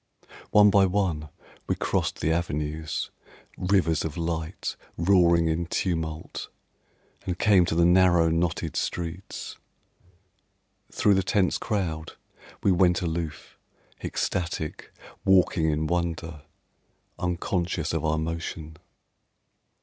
One 0.49 0.71
by 0.71 0.87
one 0.87 1.29
we 1.67 1.75
crossed 1.75 2.21
the 2.21 2.31
avenues, 2.31 3.11
Rivers 3.55 4.03
of 4.03 4.17
light, 4.17 4.75
roaring 4.97 5.47
in 5.47 5.67
tumult, 5.67 6.49
And 7.27 7.37
came 7.37 7.65
to 7.65 7.75
the 7.75 7.85
narrow, 7.85 8.29
knotted 8.29 8.75
streets. 8.75 9.59
Thru 10.91 11.13
the 11.13 11.21
tense 11.21 11.59
crowd 11.59 12.13
We 12.63 12.71
went 12.71 13.03
aloof, 13.03 13.59
ecstatic, 14.03 14.91
walking 15.23 15.69
in 15.69 15.85
wonder, 15.85 16.41
Unconscious 17.19 17.93
of 17.93 18.03
our 18.03 18.17
motion. 18.17 18.77